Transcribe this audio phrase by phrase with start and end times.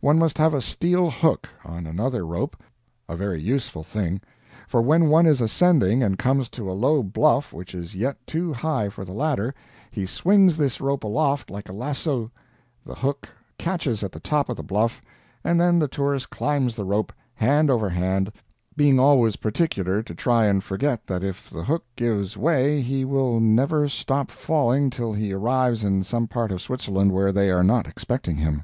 [0.00, 2.56] One must have a steel hook, on another rope
[3.08, 4.20] a very useful thing;
[4.68, 8.52] for when one is ascending and comes to a low bluff which is yet too
[8.52, 9.52] high for the ladder,
[9.90, 12.30] he swings this rope aloft like a lasso,
[12.86, 15.02] the hook catches at the top of the bluff,
[15.42, 18.30] and then the tourist climbs the rope, hand over hand
[18.76, 23.40] being always particular to try and forget that if the hook gives way he will
[23.40, 27.88] never stop falling till he arrives in some part of Switzerland where they are not
[27.88, 28.62] expecting him.